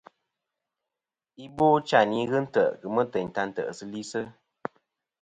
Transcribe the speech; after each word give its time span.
Ibochayn 1.43 2.11
i 2.21 2.21
ghɨ 2.29 2.39
ntè' 2.45 2.75
kemɨ 2.79 3.03
teyn 3.11 3.27
ta 3.35 3.41
tɨsilisɨ. 3.55 4.21